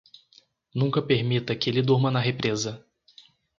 Nunca 0.73 0.99
permita 1.05 1.55
que 1.59 1.69
ele 1.69 1.83
durma 1.83 2.09
na 2.09 2.19
represa. 2.19 2.83